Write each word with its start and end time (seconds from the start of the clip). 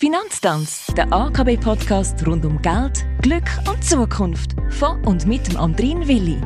Finanztanz, 0.00 0.86
der 0.96 1.12
AKB-Podcast 1.12 2.24
rund 2.24 2.44
um 2.44 2.62
Geld, 2.62 3.04
Glück 3.20 3.50
und 3.68 3.82
Zukunft. 3.82 4.54
Von 4.70 5.04
und 5.04 5.26
mit 5.26 5.48
dem 5.48 5.56
Andrin 5.56 6.06
Willi. 6.06 6.36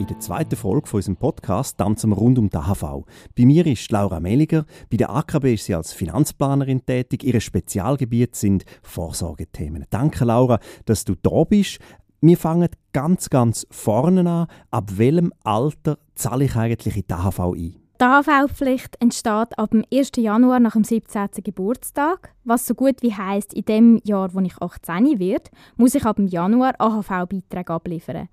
In 0.00 0.06
der 0.08 0.18
zweiten 0.18 0.56
Folge 0.56 0.88
von 0.88 0.98
unserem 0.98 1.16
Podcast 1.16 1.78
tanzen 1.78 2.10
wir 2.10 2.16
rund 2.16 2.40
um 2.40 2.50
die 2.50 2.56
AHV. 2.56 3.04
Bei 3.36 3.44
mir 3.46 3.64
ist 3.68 3.92
Laura 3.92 4.18
Meliger. 4.18 4.66
Bei 4.90 4.96
der 4.96 5.10
AKB 5.10 5.54
ist 5.54 5.66
sie 5.66 5.76
als 5.76 5.92
Finanzplanerin 5.92 6.84
tätig. 6.84 7.22
Ihre 7.22 7.40
Spezialgebiete 7.40 8.36
sind 8.36 8.64
Vorsorgethemen. 8.82 9.84
Danke, 9.90 10.24
Laura, 10.24 10.58
dass 10.86 11.04
du 11.04 11.14
da 11.14 11.44
bist. 11.44 11.78
Wir 12.20 12.36
fangen 12.36 12.70
ganz, 12.92 13.30
ganz 13.30 13.64
vorne 13.70 14.28
an. 14.28 14.48
Ab 14.72 14.90
welchem 14.96 15.32
Alter 15.44 15.98
zahle 16.16 16.46
ich 16.46 16.56
eigentlich 16.56 16.96
in 16.96 17.04
die 17.08 17.14
AHV 17.14 17.38
ein? 17.38 17.87
Die 18.00 18.04
AHV-Pflicht 18.04 18.94
entsteht 19.00 19.58
ab 19.58 19.70
dem 19.72 19.84
1. 19.92 20.12
Januar 20.18 20.60
nach 20.60 20.74
dem 20.74 20.84
17. 20.84 21.30
Geburtstag, 21.42 22.32
was 22.44 22.64
so 22.64 22.76
gut 22.76 23.02
wie 23.02 23.12
heisst, 23.12 23.52
in 23.52 23.64
dem 23.64 24.00
Jahr, 24.04 24.32
wo 24.34 24.38
ich 24.38 24.56
18 24.62 25.18
werde, 25.18 25.50
muss 25.76 25.96
ich 25.96 26.04
ab 26.04 26.14
dem 26.14 26.28
Januar 26.28 26.74
AHV-Beiträge 26.78 27.72
abliefern. 27.72 28.28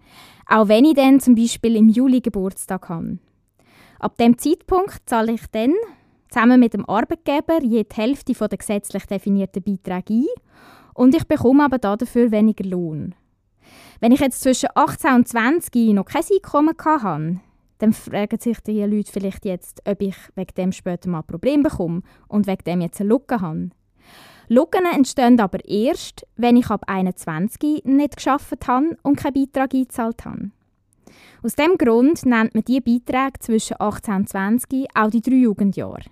Auch 0.47 0.67
wenn 0.67 0.85
ich 0.85 0.93
dann 0.93 1.19
zum 1.19 1.33
Beispiel 1.33 1.77
im 1.77 1.89
Juli 1.89 2.21
Geburtstag 2.21 2.89
habe. 2.89 3.17
Ab 3.97 4.17
dem 4.17 4.37
Zeitpunkt 4.37 5.01
zahle 5.07 5.31
ich 5.31 5.47
dann 5.51 5.73
zusammen 6.29 6.59
mit 6.59 6.75
dem 6.75 6.87
Arbeitgeber 6.87 7.63
je 7.63 7.85
die 7.85 7.95
Hälfte 7.95 8.33
der 8.33 8.57
gesetzlich 8.59 9.07
definierten 9.07 9.63
Beiträge 9.63 10.13
ein 10.13 10.25
und 10.93 11.15
ich 11.15 11.27
bekomme 11.27 11.65
aber 11.65 11.79
dafür 11.79 12.29
weniger 12.29 12.65
Lohn. 12.65 13.15
Wenn 13.99 14.11
ich 14.11 14.19
jetzt 14.19 14.41
zwischen 14.41 14.69
18 14.75 15.15
und 15.15 15.27
20 15.27 15.93
noch 15.93 16.05
kein 16.05 16.21
Einkommen 16.31 16.75
hatte, 16.77 17.39
dann 17.79 17.93
fragen 17.93 18.39
sich 18.39 18.59
die 18.61 18.83
Leute 18.83 19.11
vielleicht 19.11 19.45
jetzt, 19.45 19.81
ob 19.85 20.01
ich 20.01 20.15
wegen 20.35 20.53
dem 20.55 20.71
später 20.71 21.09
mal 21.09 21.19
ein 21.19 21.27
Problem 21.27 21.63
bekomme 21.63 22.01
und 22.27 22.47
wegen 22.47 22.63
dem 22.63 22.81
jetzt 22.81 23.01
eine 23.01 23.09
Lücke 23.09 23.41
habe. 23.41 23.69
Lücken 24.47 24.85
entstehen 24.85 25.39
aber 25.39 25.63
erst, 25.65 26.25
wenn 26.35 26.57
ich 26.57 26.69
ab 26.69 26.83
21 26.87 27.83
nicht 27.85 28.17
geschafft 28.17 28.67
habe 28.67 28.97
und 29.01 29.17
keinen 29.17 29.33
Beitrag 29.33 29.73
eingezahlt 29.73 30.23
habe. 30.25 30.51
Aus 31.43 31.55
diesem 31.55 31.77
Grund 31.77 32.25
nennt 32.25 32.53
man 32.53 32.63
diese 32.63 32.81
Beiträge 32.81 33.39
zwischen 33.39 33.77
18 33.79 34.15
und 34.15 34.29
20 34.29 34.87
auch 34.95 35.09
die 35.09 35.21
drei 35.21 35.35
Jugendjahre. 35.35 36.03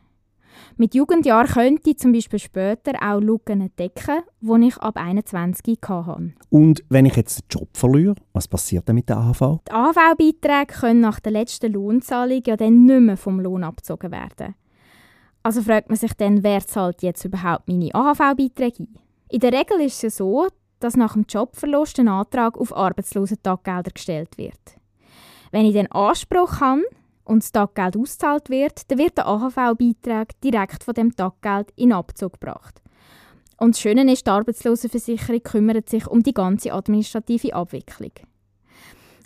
Mit 0.78 0.96
Jugendjahr 0.96 1.48
könnte 1.48 1.92
ich 1.92 2.00
zum 2.00 2.12
Beispiel 2.12 2.40
später 2.40 2.94
auch 3.02 3.20
Lücken 3.20 3.72
decken, 3.78 4.22
die 4.42 4.68
ich 4.68 4.78
ab 4.78 4.98
21 4.98 5.80
hatte. 5.88 6.34
Und 6.50 6.84
wenn 6.90 7.06
ich 7.06 7.16
jetzt 7.16 7.42
den 7.42 7.46
Job 7.50 7.70
verliere, 7.74 8.16
was 8.34 8.48
passiert 8.48 8.88
dann 8.88 8.96
mit 8.96 9.10
der 9.10 9.18
AHV? 9.18 9.60
Die 9.68 9.72
AHV-Beiträge 9.72 10.74
können 10.80 11.02
nach 11.02 11.20
der 11.20 11.32
letzten 11.32 11.74
Lohnzahlung 11.74 12.42
ja 12.46 12.58
dann 12.58 12.86
nicht 12.86 13.02
mehr 13.02 13.18
vom 13.18 13.40
Lohn 13.40 13.64
abgezogen 13.64 14.12
werden. 14.12 14.56
Also 15.44 15.62
fragt 15.62 15.90
man 15.90 15.98
sich 15.98 16.14
dann, 16.14 16.44
wer 16.44 16.66
zahlt 16.66 17.04
jetzt 17.04 17.26
überhaupt 17.26 17.68
meine 17.68 17.94
AHV-Beiträge 17.94 18.84
ein? 18.84 19.00
In 19.30 19.40
der 19.40 19.52
Regel 19.52 19.82
ist 19.82 19.96
es 19.96 20.02
ja 20.02 20.10
so, 20.10 20.48
dass 20.80 20.96
nach 20.96 21.14
dem 21.14 21.26
Jobverlust 21.28 22.00
ein 22.00 22.08
Antrag 22.08 22.58
auf 22.58 22.76
Arbeitslosentaggelder 22.76 23.92
gestellt 23.92 24.38
wird. 24.38 24.78
Wenn 25.52 25.66
ich 25.66 25.74
den 25.74 25.92
Anspruch 25.92 26.60
habe, 26.62 26.84
und 27.26 27.44
das 27.44 27.52
Taggeld 27.52 27.98
ausgezahlt 27.98 28.50
wird, 28.50 28.90
dann 28.90 28.98
wird 28.98 29.18
der 29.18 29.28
AHV-Beitrag 29.28 30.40
direkt 30.42 30.84
von 30.84 30.94
dem 30.94 31.16
Taggeld 31.16 31.72
in 31.76 31.94
Abzug 31.94 32.34
gebracht. 32.34 32.82
Und 33.58 33.76
das 33.76 33.82
Schöne 33.82 34.12
ist, 34.12 34.28
die 34.28 34.32
Arbeitslosenversicherung 34.32 35.44
kümmert 35.44 35.90
sich 35.90 36.08
um 36.08 36.22
die 36.24 36.34
ganze 36.34 36.74
administrative 36.74 37.54
Abwicklung. 37.54 38.12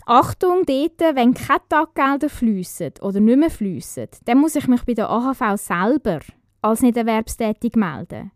Achtung, 0.06 0.64
dort, 0.64 1.00
wenn 1.16 1.34
keine 1.34 1.60
Taggelder 1.68 2.30
fließen 2.30 2.94
oder 3.02 3.20
nicht 3.20 3.38
mehr 3.38 3.50
fließen, 3.50 4.08
dann 4.24 4.38
muss 4.38 4.56
ich 4.56 4.66
mich 4.66 4.84
bei 4.84 4.94
der 4.94 5.10
AHV 5.10 5.60
selber 5.60 6.20
als 6.62 6.80
Nichterwerbstätig 6.80 7.74
melden. 7.74 8.32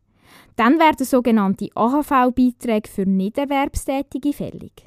Dann 0.57 0.79
werden 0.79 1.07
sogenannte 1.07 1.71
AHV-Beiträge 1.75 2.89
für 2.89 3.07
Nichterwerbstätige 3.07 4.33
fällig. 4.33 4.87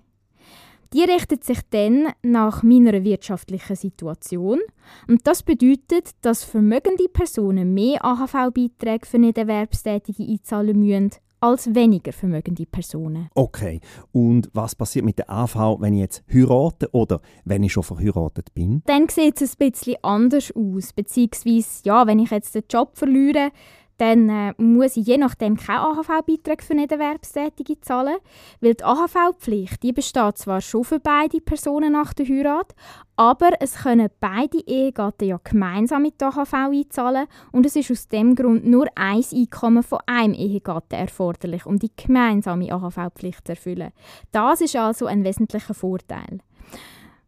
Die 0.95 1.03
richtet 1.03 1.43
sich 1.43 1.59
dann 1.71 2.07
nach 2.23 2.63
meiner 2.63 3.03
wirtschaftlichen 3.03 3.75
Situation 3.75 4.61
und 5.09 5.27
das 5.27 5.43
bedeutet, 5.43 6.11
dass 6.21 6.45
vermögende 6.45 7.09
Personen 7.11 7.73
mehr 7.73 8.05
AHV-Beiträge 8.05 9.05
für 9.05 9.19
Nichterwerbstätige 9.19 10.23
einzahlen 10.23 10.79
müssen 10.79 11.11
als 11.41 11.75
weniger 11.75 12.13
vermögende 12.13 12.65
Personen. 12.65 13.27
Okay, 13.35 13.81
und 14.13 14.49
was 14.53 14.73
passiert 14.73 15.03
mit 15.03 15.17
der 15.17 15.29
AV, 15.29 15.81
wenn 15.81 15.95
ich 15.95 15.99
jetzt 15.99 16.23
heirate 16.33 16.89
oder 16.93 17.19
wenn 17.43 17.63
ich 17.63 17.73
schon 17.73 17.83
verheiratet 17.83 18.53
bin? 18.53 18.81
Dann 18.85 19.09
sieht 19.09 19.41
es 19.41 19.59
ein 19.59 19.69
bisschen 19.69 19.97
anders 20.01 20.53
aus, 20.55 20.93
beziehungsweise 20.93 21.81
ja, 21.83 22.07
wenn 22.07 22.19
ich 22.19 22.31
jetzt 22.31 22.55
den 22.55 22.63
Job 22.71 22.95
verliere, 22.97 23.51
dann 23.97 24.29
äh, 24.29 24.53
muss 24.57 24.97
ich 24.97 25.07
je 25.07 25.17
nachdem 25.17 25.57
keinen 25.57 25.79
AHV-Beitrag 25.79 26.61
für 26.63 26.75
Nichterwerbstätige 26.75 27.79
zahlen, 27.81 28.17
weil 28.61 28.73
die 28.73 28.83
AHV-Pflicht 28.83 29.83
die 29.83 29.93
besteht 29.93 30.37
zwar 30.37 30.61
schon 30.61 30.83
für 30.83 30.99
beide 30.99 31.41
Personen 31.41 31.93
nach 31.93 32.13
der 32.13 32.27
Heirat, 32.27 32.75
aber 33.15 33.51
es 33.59 33.75
können 33.83 34.09
beide 34.19 34.59
Ehegatten 34.67 35.27
ja 35.27 35.39
gemeinsam 35.43 36.01
mit 36.01 36.19
der 36.19 36.29
AHV 36.29 36.53
einzahlen 36.53 37.27
und 37.51 37.65
es 37.65 37.75
ist 37.75 37.91
aus 37.91 38.07
dem 38.07 38.35
Grund 38.35 38.65
nur 38.65 38.87
ein 38.95 39.23
Einkommen 39.33 39.83
von 39.83 39.99
einem 40.05 40.33
Ehegatten 40.33 40.95
erforderlich, 40.95 41.65
um 41.65 41.79
die 41.79 41.91
gemeinsame 41.95 42.71
AHV-Pflicht 42.71 43.45
zu 43.47 43.53
erfüllen. 43.53 43.91
Das 44.31 44.61
ist 44.61 44.75
also 44.75 45.05
ein 45.05 45.23
wesentlicher 45.23 45.73
Vorteil. 45.73 46.39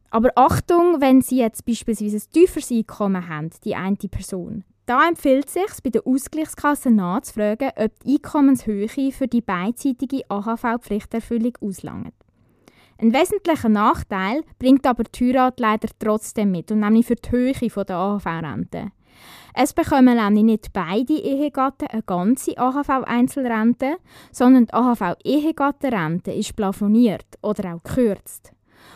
Aber 0.09 0.31
Achtung, 0.35 1.01
wenn 1.01 1.21
Sie 1.21 1.39
jetzt 1.39 1.65
beispielsweise 1.65 2.17
ein 2.17 2.31
tieferes 2.31 2.71
Einkommen 2.71 3.27
haben, 3.27 3.49
die 3.63 3.75
eine 3.75 3.95
Person, 3.95 4.63
da 4.87 5.07
empfiehlt 5.07 5.47
es 5.47 5.53
sich, 5.53 5.83
bei 5.83 5.89
der 5.89 6.07
Ausgleichskasse 6.07 6.89
nachzufragen, 6.89 7.71
ob 7.75 7.99
die 7.99 8.15
Einkommenshöhe 8.15 8.87
für 8.87 9.27
die 9.27 9.41
beidseitige 9.41 10.23
AHV-Pflichterfüllung 10.29 11.53
auslangt. 11.61 12.13
Ein 12.99 13.13
wesentlicher 13.13 13.69
Nachteil 13.69 14.43
bringt 14.57 14.87
aber 14.87 15.03
die 15.03 15.33
Heirat 15.33 15.59
leider 15.59 15.89
trotzdem 15.99 16.51
mit, 16.51 16.71
und 16.71 16.79
nämlich 16.79 17.05
für 17.05 17.15
die 17.15 17.29
Höhe 17.29 17.53
der 17.53 17.95
AHV-Rente. 17.95 18.91
Es 19.53 19.73
bekommen 19.73 20.15
nämlich 20.15 20.43
nicht 20.43 20.73
beide 20.73 21.13
Ehegatten 21.13 21.87
eine 21.87 22.03
ganze 22.03 22.57
AHV-Einzelrente, 22.57 23.97
sondern 24.31 24.67
die 24.67 24.73
AHV-Ehegattenrente 24.73 26.31
ist 26.31 26.55
plafoniert 26.55 27.25
oder 27.41 27.75
auch 27.75 27.83
gekürzt. 27.83 28.53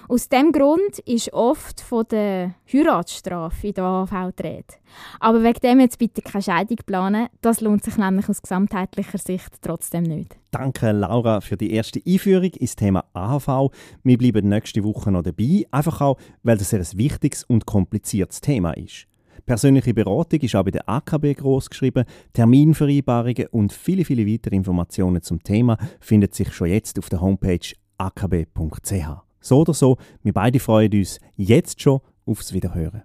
Aus 0.08 0.30
diesem 0.30 0.52
Grund 0.52 1.00
ist 1.06 1.34
oft 1.34 1.82
von 1.82 2.06
der 2.10 2.56
Heiratsstrafe 2.72 3.68
in 3.68 3.74
der 3.74 3.84
AHV 3.84 4.34
die 4.38 4.44
Rede. 4.44 4.74
Aber 5.20 5.44
wegen 5.44 5.60
dem 5.60 5.80
jetzt 5.80 6.00
bitte 6.00 6.22
keine 6.22 6.42
Scheidung 6.42 6.78
planen, 6.86 7.28
das 7.42 7.62
lohnt 7.62 7.84
sich 7.84 7.98
nämlich 7.98 8.28
aus 8.28 8.42
gesamtheitlicher 8.42 9.18
Sicht 9.18 9.62
trotzdem 9.62 10.04
nicht. 10.04 10.38
Danke 10.52 10.92
Laura 10.92 11.40
für 11.42 11.56
die 11.56 11.72
erste 11.74 12.02
Einführung 12.06 12.52
ins 12.52 12.76
Thema 12.76 13.06
AHV. 13.14 13.72
Wir 14.04 14.18
bleiben 14.18 14.50
nächste 14.50 14.84
Woche 14.84 15.12
noch 15.12 15.24
dabei, 15.24 15.66
einfach 15.72 16.02
auch, 16.02 16.18
weil 16.44 16.58
das 16.58 16.74
ein 16.74 16.86
wichtiges 16.98 17.44
und 17.46 17.66
kompliziertes 17.66 18.42
Thema 18.42 18.72
ist. 18.74 19.08
Persönliche 19.46 19.94
Beratung 19.94 20.40
ist 20.40 20.56
auch 20.56 20.64
bei 20.64 20.72
der 20.72 20.88
AKB 20.88 21.34
groß 21.34 21.70
geschrieben. 21.70 22.06
Terminvereinbarungen 22.34 23.48
und 23.52 23.74
viele, 23.74 24.06
viele 24.06 24.28
weitere 24.28 24.56
Informationen 24.56 25.22
zum 25.22 25.42
Thema 25.42 25.78
finden 26.00 26.32
sich 26.32 26.54
schon 26.54 26.70
jetzt 26.70 27.00
auf 27.00 27.10
der 27.10 27.22
Homepage 27.22 27.60
akb.ch. 27.98 29.31
So 29.42 29.62
oder 29.62 29.74
so, 29.74 29.98
wir 30.24 30.34
beide 30.34 30.60
freuen 30.60 30.94
uns 30.94 31.20
jetzt 31.36 31.82
schon 31.82 32.00
aufs 32.26 32.54
Wiederhören. 32.54 33.04